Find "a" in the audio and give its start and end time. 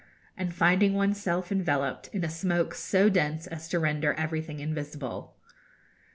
2.23-2.27